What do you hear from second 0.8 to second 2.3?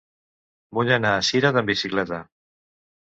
anar a Cirat amb bicicleta.